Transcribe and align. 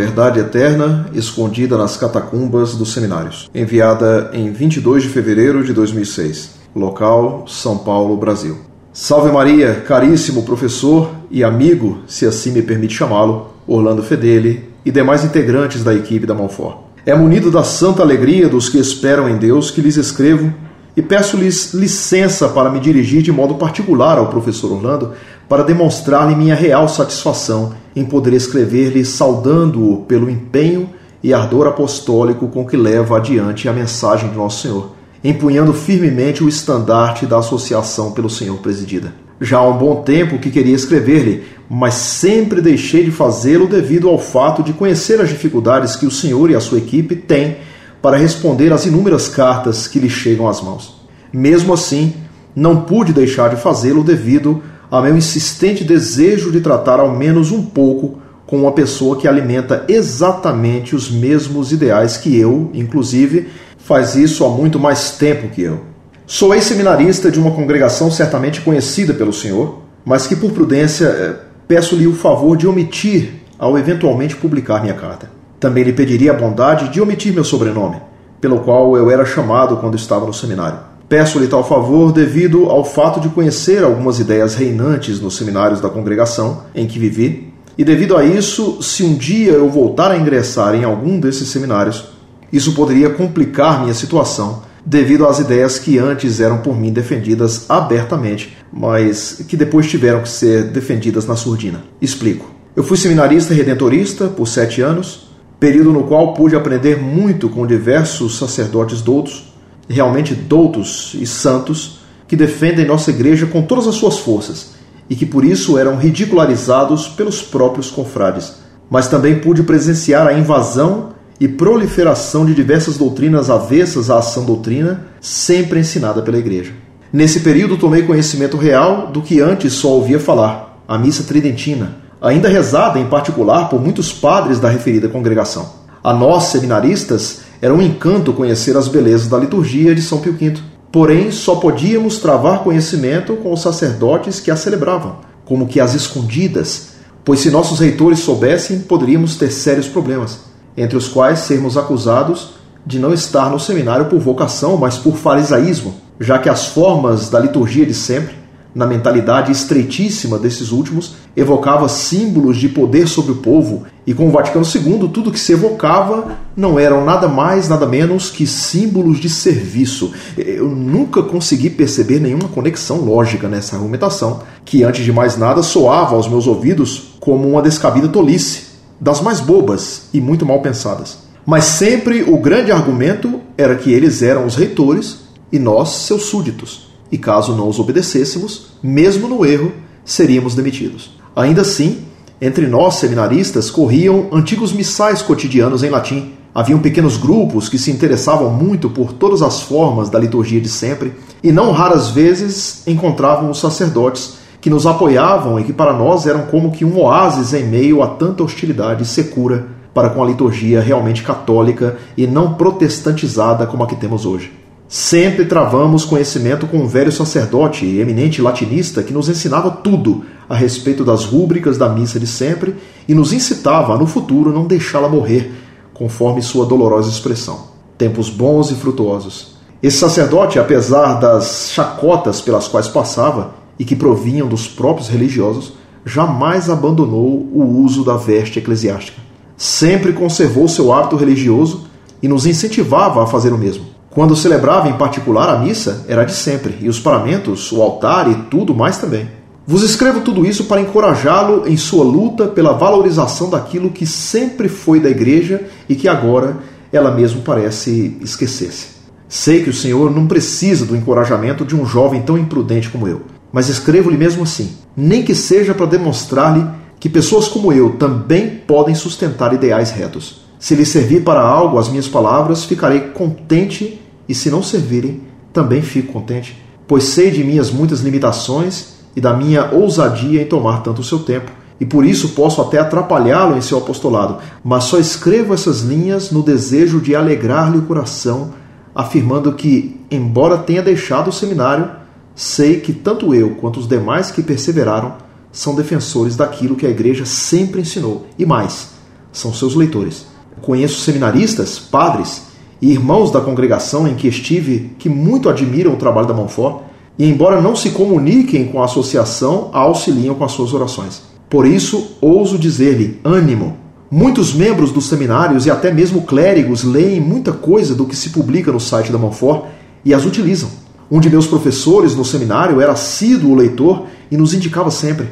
verdade 0.00 0.40
eterna 0.40 1.10
escondida 1.12 1.76
nas 1.76 1.94
catacumbas 1.94 2.74
dos 2.74 2.90
seminários. 2.90 3.50
Enviada 3.54 4.30
em 4.32 4.50
22 4.50 5.02
de 5.02 5.10
fevereiro 5.10 5.62
de 5.62 5.74
2006. 5.74 6.52
Local: 6.74 7.44
São 7.46 7.76
Paulo, 7.76 8.16
Brasil. 8.16 8.56
Salve 8.94 9.30
Maria, 9.30 9.74
caríssimo 9.86 10.42
professor 10.42 11.10
e 11.30 11.44
amigo, 11.44 11.98
se 12.06 12.24
assim 12.24 12.50
me 12.50 12.62
permite 12.62 12.94
chamá-lo, 12.94 13.48
Orlando 13.66 14.02
Fedeli 14.02 14.70
e 14.86 14.90
demais 14.90 15.22
integrantes 15.22 15.84
da 15.84 15.94
equipe 15.94 16.26
da 16.26 16.34
Monfort. 16.34 16.78
É 17.04 17.14
munido 17.14 17.50
da 17.50 17.62
santa 17.62 18.02
alegria 18.02 18.48
dos 18.48 18.70
que 18.70 18.78
esperam 18.78 19.28
em 19.28 19.36
Deus 19.36 19.70
que 19.70 19.82
lhes 19.82 19.98
escrevo 19.98 20.50
e 20.96 21.02
peço-lhes 21.02 21.74
licença 21.74 22.48
para 22.48 22.70
me 22.70 22.80
dirigir 22.80 23.20
de 23.20 23.30
modo 23.30 23.54
particular 23.56 24.16
ao 24.16 24.28
professor 24.28 24.72
Orlando 24.72 25.12
para 25.50 25.64
demonstrar-lhe 25.64 26.36
minha 26.36 26.54
real 26.54 26.88
satisfação 26.88 27.72
em 27.96 28.04
poder 28.04 28.32
escrever-lhe 28.34 29.04
saudando-o 29.04 30.02
pelo 30.02 30.30
empenho 30.30 30.88
e 31.20 31.34
ardor 31.34 31.66
apostólico 31.66 32.46
com 32.46 32.64
que 32.64 32.76
leva 32.76 33.16
adiante 33.16 33.68
a 33.68 33.72
mensagem 33.72 34.30
de 34.30 34.36
Nosso 34.36 34.62
Senhor, 34.62 34.92
empunhando 35.24 35.74
firmemente 35.74 36.44
o 36.44 36.48
estandarte 36.48 37.26
da 37.26 37.38
associação 37.38 38.12
pelo 38.12 38.30
Senhor 38.30 38.58
presidida. 38.58 39.12
Já 39.40 39.58
há 39.58 39.68
um 39.68 39.76
bom 39.76 40.04
tempo 40.04 40.38
que 40.38 40.52
queria 40.52 40.76
escrever-lhe, 40.76 41.42
mas 41.68 41.94
sempre 41.94 42.60
deixei 42.60 43.02
de 43.02 43.10
fazê-lo 43.10 43.66
devido 43.66 44.08
ao 44.08 44.20
fato 44.20 44.62
de 44.62 44.72
conhecer 44.72 45.20
as 45.20 45.30
dificuldades 45.30 45.96
que 45.96 46.06
o 46.06 46.12
senhor 46.12 46.48
e 46.48 46.54
a 46.54 46.60
sua 46.60 46.78
equipe 46.78 47.16
têm 47.16 47.56
para 48.00 48.16
responder 48.16 48.72
às 48.72 48.86
inúmeras 48.86 49.26
cartas 49.26 49.88
que 49.88 49.98
lhe 49.98 50.08
chegam 50.08 50.48
às 50.48 50.60
mãos. 50.60 51.00
Mesmo 51.32 51.74
assim, 51.74 52.14
não 52.54 52.82
pude 52.82 53.12
deixar 53.12 53.50
de 53.50 53.60
fazê-lo 53.60 54.04
devido 54.04 54.62
ao 54.90 55.02
meu 55.02 55.16
insistente 55.16 55.84
desejo 55.84 56.50
de 56.50 56.60
tratar 56.60 56.98
ao 56.98 57.14
menos 57.14 57.52
um 57.52 57.62
pouco 57.62 58.18
com 58.46 58.62
uma 58.62 58.72
pessoa 58.72 59.16
que 59.16 59.28
alimenta 59.28 59.84
exatamente 59.86 60.96
os 60.96 61.08
mesmos 61.08 61.70
ideais 61.70 62.16
que 62.16 62.36
eu, 62.36 62.68
inclusive, 62.74 63.48
faz 63.78 64.16
isso 64.16 64.44
há 64.44 64.48
muito 64.48 64.78
mais 64.78 65.12
tempo 65.12 65.48
que 65.48 65.62
eu. 65.62 65.80
Sou 66.26 66.52
ex-seminarista 66.54 67.30
de 67.30 67.38
uma 67.38 67.52
congregação 67.52 68.10
certamente 68.10 68.60
conhecida 68.60 69.14
pelo 69.14 69.32
senhor, 69.32 69.82
mas 70.04 70.26
que 70.26 70.34
por 70.34 70.50
prudência 70.50 71.06
eh, 71.06 71.34
peço-lhe 71.68 72.06
o 72.08 72.14
favor 72.14 72.56
de 72.56 72.66
omitir 72.66 73.34
ao 73.58 73.78
eventualmente 73.78 74.34
publicar 74.34 74.82
minha 74.82 74.94
carta. 74.94 75.30
Também 75.60 75.84
lhe 75.84 75.92
pediria 75.92 76.32
a 76.32 76.34
bondade 76.34 76.88
de 76.88 77.00
omitir 77.00 77.32
meu 77.32 77.44
sobrenome, 77.44 78.00
pelo 78.40 78.60
qual 78.60 78.96
eu 78.96 79.10
era 79.10 79.24
chamado 79.24 79.76
quando 79.76 79.96
estava 79.96 80.26
no 80.26 80.32
seminário. 80.32 80.89
Peço-lhe 81.10 81.48
tal 81.48 81.66
favor 81.66 82.12
devido 82.12 82.66
ao 82.66 82.84
fato 82.84 83.18
de 83.18 83.28
conhecer 83.28 83.82
algumas 83.82 84.20
ideias 84.20 84.54
reinantes 84.54 85.20
nos 85.20 85.36
seminários 85.36 85.80
da 85.80 85.88
congregação 85.88 86.62
em 86.72 86.86
que 86.86 87.00
vivi, 87.00 87.52
e 87.76 87.82
devido 87.84 88.16
a 88.16 88.24
isso, 88.24 88.80
se 88.80 89.02
um 89.02 89.16
dia 89.16 89.50
eu 89.50 89.68
voltar 89.68 90.12
a 90.12 90.16
ingressar 90.16 90.72
em 90.76 90.84
algum 90.84 91.18
desses 91.18 91.48
seminários, 91.48 92.12
isso 92.52 92.74
poderia 92.74 93.10
complicar 93.10 93.80
minha 93.80 93.92
situação 93.92 94.62
devido 94.86 95.26
às 95.26 95.40
ideias 95.40 95.80
que 95.80 95.98
antes 95.98 96.38
eram 96.38 96.58
por 96.58 96.78
mim 96.78 96.92
defendidas 96.92 97.68
abertamente, 97.68 98.56
mas 98.72 99.44
que 99.48 99.56
depois 99.56 99.90
tiveram 99.90 100.22
que 100.22 100.28
ser 100.28 100.70
defendidas 100.70 101.26
na 101.26 101.34
surdina. 101.34 101.82
Explico. 102.00 102.48
Eu 102.76 102.84
fui 102.84 102.96
seminarista 102.96 103.52
redentorista 103.52 104.28
por 104.28 104.46
sete 104.46 104.80
anos, 104.80 105.28
período 105.58 105.92
no 105.92 106.04
qual 106.04 106.34
pude 106.34 106.54
aprender 106.54 107.02
muito 107.02 107.48
com 107.48 107.66
diversos 107.66 108.38
sacerdotes 108.38 109.02
doutos, 109.02 109.49
realmente 109.90 110.34
doutos 110.34 111.14
e 111.18 111.26
santos, 111.26 111.98
que 112.28 112.36
defendem 112.36 112.86
nossa 112.86 113.10
igreja 113.10 113.46
com 113.46 113.62
todas 113.62 113.88
as 113.88 113.96
suas 113.96 114.18
forças 114.18 114.74
e 115.08 115.16
que 115.16 115.26
por 115.26 115.44
isso 115.44 115.76
eram 115.76 115.96
ridicularizados 115.96 117.08
pelos 117.08 117.42
próprios 117.42 117.90
confrades. 117.90 118.54
Mas 118.88 119.08
também 119.08 119.40
pude 119.40 119.64
presenciar 119.64 120.26
a 120.28 120.32
invasão 120.32 121.10
e 121.40 121.48
proliferação 121.48 122.46
de 122.46 122.54
diversas 122.54 122.96
doutrinas 122.96 123.50
avessas 123.50 124.10
à 124.10 124.18
ação 124.18 124.44
doutrina, 124.44 125.06
sempre 125.20 125.80
ensinada 125.80 126.22
pela 126.22 126.38
igreja. 126.38 126.72
Nesse 127.12 127.40
período 127.40 127.76
tomei 127.76 128.02
conhecimento 128.02 128.56
real 128.56 129.08
do 129.08 129.20
que 129.20 129.40
antes 129.40 129.72
só 129.72 129.88
ouvia 129.88 130.20
falar, 130.20 130.80
a 130.86 130.96
missa 130.96 131.24
tridentina, 131.24 131.96
ainda 132.20 132.48
rezada 132.48 133.00
em 133.00 133.06
particular 133.06 133.68
por 133.68 133.80
muitos 133.80 134.12
padres 134.12 134.60
da 134.60 134.68
referida 134.68 135.08
congregação. 135.08 135.80
A 136.04 136.12
nós, 136.12 136.44
seminaristas, 136.44 137.40
era 137.62 137.74
um 137.74 137.82
encanto 137.82 138.32
conhecer 138.32 138.76
as 138.76 138.88
belezas 138.88 139.28
da 139.28 139.38
liturgia 139.38 139.94
de 139.94 140.00
São 140.00 140.18
Pio 140.18 140.32
V. 140.32 140.54
Porém, 140.90 141.30
só 141.30 141.56
podíamos 141.56 142.18
travar 142.18 142.64
conhecimento 142.64 143.36
com 143.36 143.52
os 143.52 143.60
sacerdotes 143.60 144.40
que 144.40 144.50
a 144.50 144.56
celebravam, 144.56 145.18
como 145.44 145.66
que 145.66 145.78
as 145.78 145.94
escondidas, 145.94 146.94
pois 147.24 147.40
se 147.40 147.50
nossos 147.50 147.78
reitores 147.78 148.20
soubessem, 148.20 148.80
poderíamos 148.80 149.36
ter 149.36 149.52
sérios 149.52 149.86
problemas, 149.86 150.40
entre 150.76 150.96
os 150.96 151.06
quais 151.06 151.40
sermos 151.40 151.76
acusados 151.76 152.54
de 152.84 152.98
não 152.98 153.12
estar 153.12 153.50
no 153.50 153.60
seminário 153.60 154.06
por 154.06 154.18
vocação, 154.18 154.76
mas 154.76 154.96
por 154.96 155.16
farisaísmo, 155.16 155.94
já 156.18 156.38
que 156.38 156.48
as 156.48 156.66
formas 156.66 157.28
da 157.28 157.38
liturgia 157.38 157.84
de 157.84 157.94
sempre 157.94 158.39
na 158.74 158.86
mentalidade 158.86 159.50
estreitíssima 159.50 160.38
desses 160.38 160.70
últimos, 160.70 161.14
evocava 161.36 161.88
símbolos 161.88 162.56
de 162.56 162.68
poder 162.68 163.08
sobre 163.08 163.32
o 163.32 163.36
povo, 163.36 163.84
e 164.06 164.14
com 164.14 164.28
o 164.28 164.30
Vaticano 164.30 164.64
II, 164.64 165.08
tudo 165.08 165.32
que 165.32 165.38
se 165.38 165.52
evocava 165.52 166.36
não 166.56 166.78
eram 166.78 167.04
nada 167.04 167.28
mais, 167.28 167.68
nada 167.68 167.86
menos 167.86 168.30
que 168.30 168.46
símbolos 168.46 169.18
de 169.18 169.28
serviço. 169.28 170.12
Eu 170.36 170.68
nunca 170.68 171.22
consegui 171.22 171.70
perceber 171.70 172.20
nenhuma 172.20 172.48
conexão 172.48 172.98
lógica 172.98 173.48
nessa 173.48 173.76
argumentação, 173.76 174.42
que 174.64 174.84
antes 174.84 175.04
de 175.04 175.12
mais 175.12 175.36
nada 175.36 175.62
soava 175.62 176.14
aos 176.14 176.28
meus 176.28 176.46
ouvidos 176.46 177.14
como 177.20 177.48
uma 177.48 177.62
descabida 177.62 178.08
tolice, 178.08 178.70
das 179.00 179.20
mais 179.20 179.40
bobas 179.40 180.08
e 180.12 180.20
muito 180.20 180.44
mal 180.44 180.60
pensadas. 180.60 181.18
Mas 181.46 181.64
sempre 181.64 182.22
o 182.22 182.38
grande 182.38 182.70
argumento 182.70 183.40
era 183.56 183.74
que 183.74 183.92
eles 183.92 184.22
eram 184.22 184.44
os 184.44 184.56
reitores 184.56 185.20
e 185.50 185.58
nós 185.58 185.88
seus 186.06 186.24
súditos 186.24 186.89
e 187.10 187.18
caso 187.18 187.54
não 187.54 187.68
os 187.68 187.78
obedecêssemos, 187.78 188.72
mesmo 188.82 189.28
no 189.28 189.44
erro, 189.44 189.72
seríamos 190.04 190.54
demitidos. 190.54 191.18
Ainda 191.34 191.62
assim, 191.62 192.04
entre 192.40 192.66
nós 192.66 192.94
seminaristas 192.94 193.70
corriam 193.70 194.28
antigos 194.32 194.72
missais 194.72 195.22
cotidianos 195.22 195.82
em 195.82 195.90
latim. 195.90 196.32
Haviam 196.54 196.80
pequenos 196.80 197.16
grupos 197.16 197.68
que 197.68 197.78
se 197.78 197.90
interessavam 197.90 198.50
muito 198.50 198.90
por 198.90 199.12
todas 199.12 199.42
as 199.42 199.62
formas 199.62 200.08
da 200.08 200.18
liturgia 200.18 200.60
de 200.60 200.68
sempre, 200.68 201.12
e 201.42 201.52
não 201.52 201.70
raras 201.70 202.08
vezes 202.10 202.82
encontravam 202.86 203.50
os 203.50 203.60
sacerdotes 203.60 204.38
que 204.60 204.68
nos 204.68 204.86
apoiavam 204.86 205.58
e 205.58 205.64
que 205.64 205.72
para 205.72 205.92
nós 205.92 206.26
eram 206.26 206.42
como 206.42 206.70
que 206.70 206.84
um 206.84 206.98
oásis 206.98 207.54
em 207.54 207.64
meio 207.64 208.02
a 208.02 208.08
tanta 208.08 208.42
hostilidade 208.42 209.06
secura 209.06 209.68
para 209.94 210.10
com 210.10 210.22
a 210.22 210.26
liturgia 210.26 210.80
realmente 210.80 211.22
católica 211.22 211.96
e 212.16 212.26
não 212.26 212.54
protestantizada 212.54 213.66
como 213.66 213.82
a 213.82 213.86
que 213.86 213.96
temos 213.96 214.26
hoje. 214.26 214.52
Sempre 214.92 215.44
travamos 215.44 216.04
conhecimento 216.04 216.66
com 216.66 216.78
um 216.78 216.88
velho 216.88 217.12
sacerdote 217.12 217.86
e 217.86 218.00
eminente 218.00 218.42
latinista 218.42 219.04
que 219.04 219.12
nos 219.12 219.28
ensinava 219.28 219.70
tudo 219.70 220.24
a 220.48 220.56
respeito 220.56 221.04
das 221.04 221.24
rúbricas 221.24 221.78
da 221.78 221.88
missa 221.88 222.18
de 222.18 222.26
sempre 222.26 222.74
e 223.06 223.14
nos 223.14 223.32
incitava 223.32 223.94
a 223.94 223.96
no 223.96 224.04
futuro 224.04 224.52
não 224.52 224.66
deixá-la 224.66 225.08
morrer, 225.08 225.52
conforme 225.94 226.42
sua 226.42 226.66
dolorosa 226.66 227.08
expressão. 227.08 227.68
Tempos 227.96 228.28
bons 228.28 228.72
e 228.72 228.74
frutuosos. 228.74 229.54
Esse 229.80 229.98
sacerdote, 229.98 230.58
apesar 230.58 231.20
das 231.20 231.70
chacotas 231.72 232.40
pelas 232.40 232.66
quais 232.66 232.88
passava 232.88 233.54
e 233.78 233.84
que 233.84 233.94
provinham 233.94 234.48
dos 234.48 234.66
próprios 234.66 235.08
religiosos, 235.08 235.74
jamais 236.04 236.68
abandonou 236.68 237.48
o 237.54 237.80
uso 237.84 238.04
da 238.04 238.16
veste 238.16 238.58
eclesiástica. 238.58 239.22
Sempre 239.56 240.12
conservou 240.12 240.66
seu 240.66 240.92
hábito 240.92 241.14
religioso 241.14 241.84
e 242.20 242.26
nos 242.26 242.44
incentivava 242.44 243.22
a 243.22 243.26
fazer 243.28 243.52
o 243.52 243.58
mesmo. 243.58 243.89
Quando 244.10 244.34
celebrava 244.34 244.88
em 244.88 244.94
particular 244.94 245.48
a 245.48 245.58
missa, 245.58 246.04
era 246.08 246.24
de 246.24 246.32
sempre, 246.32 246.76
e 246.80 246.88
os 246.88 246.98
paramentos, 246.98 247.70
o 247.70 247.80
altar 247.80 248.28
e 248.28 248.34
tudo 248.50 248.74
mais 248.74 248.98
também. 248.98 249.28
Vos 249.64 249.84
escrevo 249.84 250.22
tudo 250.22 250.44
isso 250.44 250.64
para 250.64 250.80
encorajá-lo 250.80 251.68
em 251.68 251.76
sua 251.76 252.02
luta 252.02 252.48
pela 252.48 252.72
valorização 252.72 253.48
daquilo 253.48 253.90
que 253.90 254.04
sempre 254.04 254.68
foi 254.68 254.98
da 254.98 255.08
igreja 255.08 255.62
e 255.88 255.94
que 255.94 256.08
agora 256.08 256.56
ela 256.92 257.12
mesmo 257.12 257.42
parece 257.42 258.18
esquecer-se. 258.20 258.88
Sei 259.28 259.62
que 259.62 259.70
o 259.70 259.74
Senhor 259.74 260.10
não 260.10 260.26
precisa 260.26 260.84
do 260.84 260.96
encorajamento 260.96 261.64
de 261.64 261.76
um 261.76 261.86
jovem 261.86 262.22
tão 262.22 262.36
imprudente 262.36 262.90
como 262.90 263.06
eu, 263.06 263.22
mas 263.52 263.68
escrevo-lhe 263.68 264.16
mesmo 264.16 264.42
assim, 264.42 264.72
nem 264.96 265.22
que 265.22 265.36
seja 265.36 265.72
para 265.72 265.86
demonstrar-lhe 265.86 266.66
que 266.98 267.08
pessoas 267.08 267.46
como 267.46 267.72
eu 267.72 267.90
também 267.90 268.50
podem 268.66 268.96
sustentar 268.96 269.54
ideais 269.54 269.92
retos. 269.92 270.49
Se 270.60 270.74
lhe 270.74 270.84
servir 270.84 271.24
para 271.24 271.40
algo 271.40 271.78
as 271.78 271.88
minhas 271.88 272.06
palavras, 272.06 272.64
ficarei 272.64 273.00
contente, 273.00 273.98
e 274.28 274.34
se 274.34 274.50
não 274.50 274.62
servirem, 274.62 275.22
também 275.54 275.80
fico 275.80 276.12
contente, 276.12 276.62
pois 276.86 277.04
sei 277.04 277.30
de 277.30 277.42
minhas 277.42 277.70
muitas 277.70 278.00
limitações 278.00 278.96
e 279.16 279.22
da 279.22 279.32
minha 279.32 279.70
ousadia 279.72 280.42
em 280.42 280.44
tomar 280.44 280.82
tanto 280.82 281.00
o 281.00 281.04
seu 281.04 281.20
tempo, 281.20 281.50
e 281.80 281.86
por 281.86 282.04
isso 282.04 282.30
posso 282.30 282.60
até 282.60 282.78
atrapalhá-lo 282.78 283.56
em 283.56 283.62
seu 283.62 283.78
apostolado, 283.78 284.36
mas 284.62 284.84
só 284.84 284.98
escrevo 284.98 285.54
essas 285.54 285.80
linhas 285.80 286.30
no 286.30 286.42
desejo 286.42 287.00
de 287.00 287.16
alegrar-lhe 287.16 287.78
o 287.78 287.86
coração, 287.86 288.52
afirmando 288.94 289.54
que, 289.54 289.98
embora 290.10 290.58
tenha 290.58 290.82
deixado 290.82 291.28
o 291.28 291.32
seminário, 291.32 291.90
sei 292.34 292.80
que 292.80 292.92
tanto 292.92 293.34
eu 293.34 293.54
quanto 293.54 293.80
os 293.80 293.88
demais 293.88 294.30
que 294.30 294.42
perseveraram 294.42 295.14
são 295.50 295.74
defensores 295.74 296.36
daquilo 296.36 296.76
que 296.76 296.86
a 296.86 296.90
igreja 296.90 297.24
sempre 297.24 297.80
ensinou, 297.80 298.26
e 298.38 298.44
mais, 298.44 298.90
são 299.32 299.54
seus 299.54 299.74
leitores. 299.74 300.28
Conheço 300.62 301.00
seminaristas, 301.00 301.78
padres 301.78 302.42
e 302.80 302.90
irmãos 302.90 303.30
da 303.30 303.40
congregação 303.40 304.06
em 304.06 304.14
que 304.14 304.28
estive 304.28 304.92
que 304.98 305.08
muito 305.08 305.48
admiram 305.48 305.92
o 305.92 305.96
trabalho 305.96 306.26
da 306.26 306.34
Monfort 306.34 306.82
e, 307.18 307.28
embora 307.28 307.60
não 307.60 307.76
se 307.76 307.90
comuniquem 307.90 308.66
com 308.66 308.80
a 308.80 308.84
associação, 308.84 309.70
a 309.72 309.80
auxiliam 309.80 310.34
com 310.34 310.44
as 310.44 310.52
suas 310.52 310.72
orações. 310.72 311.22
Por 311.48 311.66
isso, 311.66 312.16
ouso 312.20 312.58
dizer-lhe: 312.58 313.20
ânimo. 313.24 313.76
Muitos 314.10 314.52
membros 314.52 314.90
dos 314.90 315.08
seminários 315.08 315.66
e 315.66 315.70
até 315.70 315.92
mesmo 315.92 316.22
clérigos 316.22 316.82
leem 316.82 317.20
muita 317.20 317.52
coisa 317.52 317.94
do 317.94 318.06
que 318.06 318.16
se 318.16 318.30
publica 318.30 318.72
no 318.72 318.80
site 318.80 319.12
da 319.12 319.18
Monfort 319.18 319.66
e 320.04 320.12
as 320.12 320.24
utilizam. 320.24 320.68
Um 321.10 321.20
de 321.20 321.30
meus 321.30 321.46
professores 321.46 322.14
no 322.14 322.24
seminário 322.24 322.80
era 322.80 322.92
assíduo 322.92 323.54
leitor 323.54 324.06
e 324.30 324.36
nos 324.36 324.54
indicava 324.54 324.90
sempre: 324.90 325.28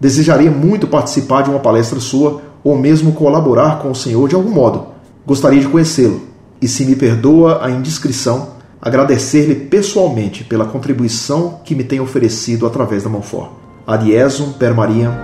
Desejaria 0.00 0.50
muito 0.50 0.86
participar 0.86 1.42
de 1.42 1.50
uma 1.50 1.60
palestra 1.60 2.00
sua 2.00 2.42
ou 2.64 2.76
mesmo 2.78 3.12
colaborar 3.12 3.78
com 3.80 3.90
o 3.90 3.94
senhor 3.94 4.28
de 4.28 4.34
algum 4.34 4.50
modo. 4.50 4.86
Gostaria 5.26 5.60
de 5.60 5.68
conhecê-lo 5.68 6.22
e, 6.60 6.66
se 6.66 6.84
me 6.86 6.96
perdoa 6.96 7.64
a 7.64 7.70
indiscrição, 7.70 8.54
agradecer-lhe 8.80 9.54
pessoalmente 9.54 10.42
pela 10.42 10.64
contribuição 10.64 11.60
que 11.64 11.74
me 11.74 11.84
tem 11.84 12.00
oferecido 12.00 12.66
através 12.66 13.02
da 13.02 13.10
Monfort. 13.10 13.50
Adiesum 13.86 14.52
per 14.52 14.74
Mariam. 14.74 15.14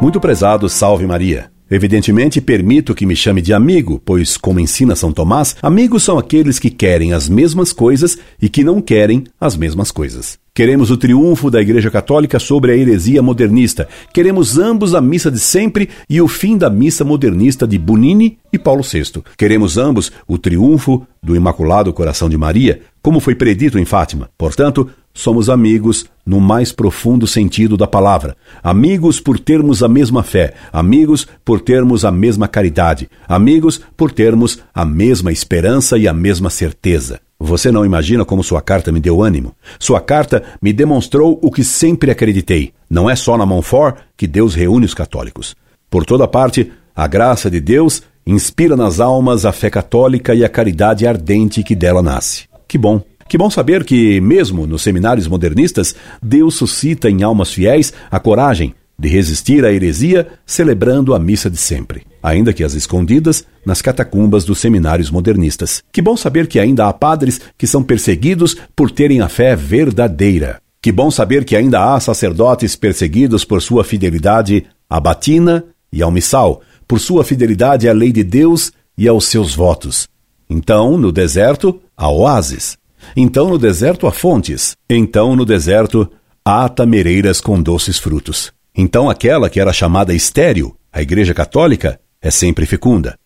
Muito 0.00 0.20
prezado, 0.20 0.68
salve 0.68 1.06
Maria. 1.06 1.55
Evidentemente, 1.70 2.40
permito 2.40 2.94
que 2.94 3.04
me 3.04 3.16
chame 3.16 3.42
de 3.42 3.52
amigo, 3.52 4.00
pois, 4.04 4.36
como 4.36 4.60
ensina 4.60 4.94
São 4.94 5.12
Tomás, 5.12 5.56
amigos 5.60 6.04
são 6.04 6.16
aqueles 6.16 6.60
que 6.60 6.70
querem 6.70 7.12
as 7.12 7.28
mesmas 7.28 7.72
coisas 7.72 8.16
e 8.40 8.48
que 8.48 8.62
não 8.62 8.80
querem 8.80 9.24
as 9.40 9.56
mesmas 9.56 9.90
coisas. 9.90 10.38
Queremos 10.54 10.90
o 10.90 10.96
triunfo 10.96 11.50
da 11.50 11.60
Igreja 11.60 11.90
Católica 11.90 12.38
sobre 12.38 12.72
a 12.72 12.76
heresia 12.76 13.20
modernista. 13.20 13.86
Queremos 14.14 14.56
ambos 14.56 14.94
a 14.94 15.02
missa 15.02 15.30
de 15.30 15.38
sempre 15.38 15.90
e 16.08 16.18
o 16.18 16.26
fim 16.26 16.56
da 16.56 16.70
missa 16.70 17.04
modernista 17.04 17.66
de 17.66 17.76
Bunini 17.76 18.38
e 18.50 18.58
Paulo 18.58 18.82
VI. 18.82 19.22
Queremos 19.36 19.76
ambos 19.76 20.10
o 20.26 20.38
triunfo 20.38 21.06
do 21.22 21.36
Imaculado 21.36 21.92
Coração 21.92 22.30
de 22.30 22.38
Maria, 22.38 22.80
como 23.02 23.20
foi 23.20 23.34
predito 23.34 23.78
em 23.78 23.84
Fátima. 23.84 24.30
Portanto, 24.38 24.88
somos 25.16 25.48
amigos 25.48 26.04
no 26.24 26.38
mais 26.40 26.72
profundo 26.72 27.26
sentido 27.26 27.76
da 27.76 27.86
palavra. 27.86 28.36
Amigos 28.62 29.18
por 29.18 29.38
termos 29.40 29.82
a 29.82 29.88
mesma 29.88 30.22
fé, 30.22 30.52
amigos 30.70 31.26
por 31.42 31.60
termos 31.60 32.04
a 32.04 32.12
mesma 32.12 32.46
caridade, 32.46 33.08
amigos 33.26 33.80
por 33.96 34.12
termos 34.12 34.60
a 34.74 34.84
mesma 34.84 35.32
esperança 35.32 35.96
e 35.96 36.06
a 36.06 36.12
mesma 36.12 36.50
certeza. 36.50 37.18
Você 37.40 37.72
não 37.72 37.84
imagina 37.84 38.24
como 38.24 38.44
sua 38.44 38.60
carta 38.60 38.92
me 38.92 39.00
deu 39.00 39.22
ânimo. 39.22 39.54
Sua 39.78 40.00
carta 40.00 40.42
me 40.60 40.72
demonstrou 40.72 41.38
o 41.42 41.50
que 41.50 41.64
sempre 41.64 42.10
acreditei. 42.10 42.72
Não 42.88 43.08
é 43.08 43.16
só 43.16 43.38
na 43.38 43.46
Montfort 43.46 43.96
que 44.16 44.26
Deus 44.26 44.54
reúne 44.54 44.84
os 44.84 44.94
católicos. 44.94 45.56
Por 45.88 46.04
toda 46.04 46.28
parte, 46.28 46.70
a 46.94 47.06
graça 47.06 47.50
de 47.50 47.60
Deus 47.60 48.02
inspira 48.26 48.76
nas 48.76 49.00
almas 49.00 49.46
a 49.46 49.52
fé 49.52 49.70
católica 49.70 50.34
e 50.34 50.44
a 50.44 50.48
caridade 50.48 51.06
ardente 51.06 51.62
que 51.62 51.74
dela 51.74 52.02
nasce. 52.02 52.44
Que 52.68 52.76
bom! 52.76 53.15
Que 53.28 53.36
bom 53.36 53.50
saber 53.50 53.84
que, 53.84 54.20
mesmo 54.20 54.66
nos 54.66 54.82
seminários 54.82 55.26
modernistas, 55.26 55.96
Deus 56.22 56.54
suscita 56.54 57.10
em 57.10 57.22
almas 57.22 57.52
fiéis 57.52 57.92
a 58.10 58.20
coragem 58.20 58.74
de 58.98 59.08
resistir 59.08 59.64
à 59.64 59.72
heresia, 59.72 60.26
celebrando 60.46 61.14
a 61.14 61.18
missa 61.18 61.50
de 61.50 61.56
sempre, 61.56 62.02
ainda 62.22 62.52
que 62.52 62.64
as 62.64 62.74
escondidas 62.74 63.44
nas 63.64 63.82
catacumbas 63.82 64.44
dos 64.44 64.58
seminários 64.58 65.10
modernistas. 65.10 65.82
Que 65.92 66.00
bom 66.00 66.16
saber 66.16 66.46
que 66.46 66.58
ainda 66.58 66.86
há 66.86 66.92
padres 66.92 67.40
que 67.58 67.66
são 67.66 67.82
perseguidos 67.82 68.56
por 68.74 68.90
terem 68.90 69.20
a 69.20 69.28
fé 69.28 69.54
verdadeira. 69.54 70.60
Que 70.80 70.92
bom 70.92 71.10
saber 71.10 71.44
que 71.44 71.56
ainda 71.56 71.92
há 71.92 72.00
sacerdotes 72.00 72.76
perseguidos 72.76 73.44
por 73.44 73.60
sua 73.60 73.84
fidelidade 73.84 74.64
à 74.88 75.00
batina 75.00 75.64
e 75.92 76.00
ao 76.00 76.10
missal, 76.10 76.62
por 76.86 77.00
sua 77.00 77.24
fidelidade 77.24 77.88
à 77.88 77.92
lei 77.92 78.12
de 78.12 78.22
Deus 78.22 78.72
e 78.96 79.08
aos 79.08 79.26
seus 79.26 79.54
votos. 79.54 80.08
Então, 80.48 80.96
no 80.96 81.10
deserto, 81.10 81.80
há 81.96 82.08
oásis. 82.08 82.78
Então 83.14 83.48
no 83.48 83.58
deserto 83.58 84.06
há 84.06 84.12
fontes. 84.12 84.76
Então 84.88 85.36
no 85.36 85.44
deserto 85.44 86.10
há 86.44 86.68
tamereiras 86.68 87.40
com 87.40 87.60
doces 87.60 87.98
frutos. 87.98 88.52
Então 88.74 89.10
aquela 89.10 89.50
que 89.50 89.60
era 89.60 89.72
chamada 89.72 90.14
estéril, 90.14 90.76
a 90.92 91.02
Igreja 91.02 91.34
Católica, 91.34 92.00
é 92.20 92.30
sempre 92.30 92.66
fecunda. 92.66 93.18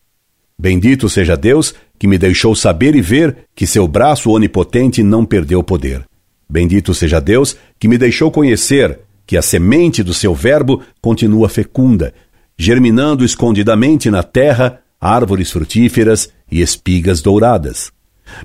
Bendito 0.58 1.08
seja 1.08 1.36
Deus 1.36 1.74
que 1.98 2.06
me 2.06 2.18
deixou 2.18 2.54
saber 2.54 2.94
e 2.94 3.00
ver 3.00 3.46
que 3.54 3.66
seu 3.66 3.88
braço 3.88 4.30
onipotente 4.30 5.02
não 5.02 5.24
perdeu 5.24 5.62
poder. 5.62 6.04
Bendito 6.48 6.92
seja 6.92 7.20
Deus 7.20 7.56
que 7.78 7.88
me 7.88 7.96
deixou 7.96 8.30
conhecer 8.30 8.98
que 9.26 9.36
a 9.36 9.42
semente 9.42 10.02
do 10.02 10.12
seu 10.12 10.34
Verbo 10.34 10.82
continua 11.00 11.48
fecunda, 11.48 12.12
germinando 12.58 13.24
escondidamente 13.24 14.10
na 14.10 14.22
terra 14.22 14.80
árvores 15.00 15.50
frutíferas 15.50 16.30
e 16.50 16.60
espigas 16.60 17.22
douradas. 17.22 17.90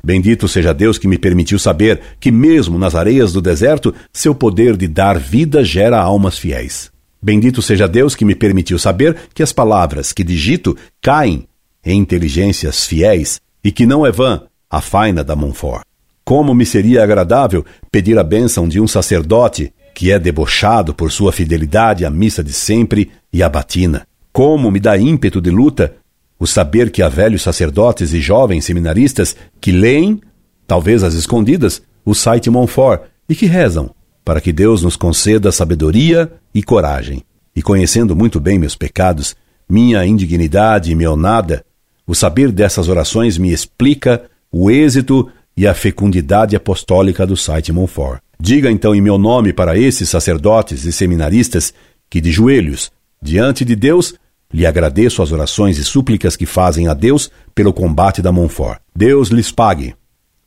Bendito 0.03 0.47
seja 0.47 0.73
Deus 0.73 0.97
que 0.97 1.07
me 1.07 1.17
permitiu 1.17 1.57
saber 1.59 2.01
que, 2.19 2.31
mesmo 2.31 2.77
nas 2.77 2.95
areias 2.95 3.33
do 3.33 3.41
deserto, 3.41 3.93
seu 4.11 4.33
poder 4.33 4.77
de 4.77 4.87
dar 4.87 5.17
vida 5.17 5.63
gera 5.63 5.99
almas 5.99 6.37
fiéis. 6.37 6.91
Bendito 7.21 7.61
seja 7.61 7.87
Deus 7.87 8.15
que 8.15 8.23
me 8.23 8.35
permitiu 8.35 8.77
saber 8.77 9.15
que 9.33 9.41
as 9.41 9.51
palavras 9.51 10.13
que 10.13 10.23
digito 10.23 10.77
caem 11.01 11.47
em 11.83 11.99
inteligências 11.99 12.85
fiéis 12.85 13.39
e 13.63 13.71
que 13.71 13.85
não 13.85 14.05
é 14.05 14.11
vã 14.11 14.43
a 14.69 14.81
faina 14.81 15.23
da 15.23 15.35
Monfort. 15.35 15.83
Como 16.23 16.53
me 16.53 16.65
seria 16.65 17.03
agradável 17.03 17.65
pedir 17.91 18.17
a 18.17 18.23
bênção 18.23 18.67
de 18.67 18.79
um 18.79 18.87
sacerdote 18.87 19.73
que 19.93 20.11
é 20.11 20.19
debochado 20.19 20.93
por 20.93 21.11
sua 21.11 21.31
fidelidade 21.31 22.05
à 22.05 22.09
missa 22.09 22.43
de 22.43 22.51
sempre 22.51 23.09
e 23.31 23.41
à 23.41 23.49
batina. 23.49 24.05
Como 24.33 24.69
me 24.69 24.79
dá 24.79 24.97
ímpeto 24.97 25.39
de 25.39 25.49
luta 25.49 25.95
o 26.39 26.45
saber 26.45 26.91
que 26.91 27.01
há 27.01 27.09
velhos 27.09 27.41
sacerdotes 27.41 28.13
e 28.13 28.19
jovens 28.19 28.65
seminaristas 28.65 29.35
que 29.59 29.71
leem, 29.71 30.21
talvez 30.67 31.03
às 31.03 31.13
escondidas, 31.13 31.81
o 32.03 32.13
site 32.13 32.49
Monfort 32.49 33.03
e 33.27 33.35
que 33.35 33.45
rezam 33.45 33.91
para 34.25 34.41
que 34.41 34.51
Deus 34.51 34.81
nos 34.81 34.95
conceda 34.95 35.51
sabedoria 35.51 36.31
e 36.53 36.63
coragem. 36.63 37.21
E 37.55 37.61
conhecendo 37.61 38.15
muito 38.15 38.39
bem 38.39 38.57
meus 38.57 38.75
pecados, 38.75 39.35
minha 39.69 40.03
indignidade 40.03 40.91
e 40.91 40.95
meu 40.95 41.15
nada, 41.15 41.63
o 42.07 42.15
saber 42.15 42.51
dessas 42.51 42.89
orações 42.89 43.37
me 43.37 43.53
explica 43.53 44.23
o 44.51 44.69
êxito 44.71 45.29
e 45.55 45.65
a 45.67 45.73
fecundidade 45.73 46.55
apostólica 46.55 47.25
do 47.25 47.37
site 47.37 47.71
Monfort. 47.71 48.19
Diga 48.39 48.69
então 48.69 48.93
em 48.93 48.99
meu 48.99 49.17
nome 49.17 49.53
para 49.53 49.77
esses 49.77 50.09
sacerdotes 50.09 50.85
e 50.85 50.91
seminaristas 50.91 51.73
que, 52.09 52.19
de 52.19 52.31
joelhos, 52.31 52.91
diante 53.21 53.63
de 53.63 53.75
Deus, 53.75 54.15
lhe 54.55 54.65
agradeço 54.65 55.21
as 55.21 55.33
orações 55.33 55.77
e 55.77 55.83
súplicas 55.83 56.37
que 56.37 56.45
fazem 56.45 56.87
a 56.87 56.93
Deus 56.93 57.29
pelo 57.53 57.73
combate 57.73 58.21
da 58.21 58.31
Monfort. 58.31 58.79
Deus 58.95 59.27
lhes 59.27 59.51
pague. 59.51 59.93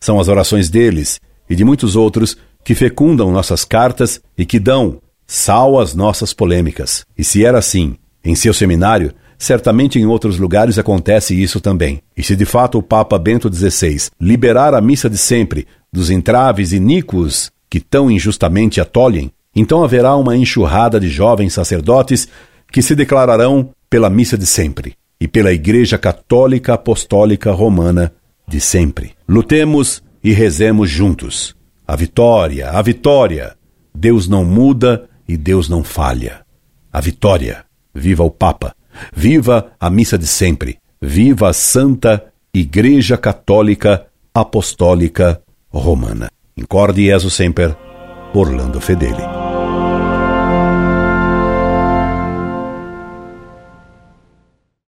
São 0.00 0.19
as 0.19 0.29
orações 0.29 0.71
deles 0.71 1.21
e 1.49 1.55
de 1.55 1.62
muitos 1.62 1.95
outros 1.95 2.35
que 2.65 2.75
fecundam 2.75 3.31
nossas 3.31 3.67
cartas 3.67 4.19
e 4.37 4.47
que 4.47 4.59
dão 4.59 4.99
sal 5.27 5.79
às 5.79 5.95
nossas 5.95 6.33
polêmicas. 6.33 7.05
E 7.19 7.23
se 7.23 7.45
era 7.45 7.59
assim, 7.59 7.97
em 8.25 8.35
seu 8.35 8.55
seminário, 8.55 9.12
certamente 9.38 9.99
em 9.99 10.07
outros 10.07 10.38
lugares 10.38 10.79
acontece 10.79 11.38
isso 11.38 11.61
também. 11.61 12.00
E 12.17 12.23
se 12.23 12.35
de 12.35 12.47
fato 12.47 12.79
o 12.79 12.83
Papa 12.83 13.19
Bento 13.19 13.53
XVI 13.53 14.09
liberar 14.19 14.73
a 14.73 14.81
missa 14.81 15.11
de 15.11 15.19
sempre 15.19 15.67
dos 15.93 16.09
entraves 16.09 16.73
iníquos 16.73 17.53
que 17.69 17.79
tão 17.79 18.11
injustamente 18.11 18.81
a 18.81 18.87
tolhem, 18.87 19.31
então 19.55 19.85
haverá 19.85 20.17
uma 20.17 20.35
enxurrada 20.35 20.99
de 20.99 21.11
jovens 21.11 21.53
sacerdotes 21.53 22.27
que 22.73 22.81
se 22.81 22.95
declararão 22.95 23.71
pela 23.88 24.11
missa 24.11 24.37
de 24.37 24.47
sempre 24.47 24.95
e 25.21 25.26
pela 25.26 25.52
Igreja 25.52 25.99
Católica 25.99 26.75
Apostólica 26.75 27.52
Romana 27.52 28.12
de 28.47 28.61
sempre. 28.61 29.12
Lutemos 29.28 30.02
e 30.23 30.33
rezemos 30.33 30.90
juntos. 30.90 31.57
A 31.87 31.97
vitória, 31.97 32.71
a 32.71 32.83
vitória! 32.83 33.57
Deus 33.95 34.28
não 34.28 34.45
muda 34.45 35.09
e 35.26 35.37
Deus 35.37 35.68
não 35.68 35.83
falha. 35.83 36.42
A 36.92 37.00
vitória! 37.00 37.64
Viva 37.95 38.23
o 38.23 38.30
Papa! 38.30 38.75
Viva 39.14 39.73
a 39.80 39.90
missa 39.90 40.18
de 40.18 40.26
sempre! 40.26 40.78
Viva 41.00 41.49
a 41.49 41.52
Santa 41.52 42.26
Igreja 42.52 43.16
Católica 43.16 44.07
Apostólica 44.35 45.40
Romana. 45.71 46.28
Incorde 46.57 47.07
Jesus 47.07 47.35
Semper, 47.35 47.76
Orlando 48.35 48.80
Fedeli. 48.80 49.38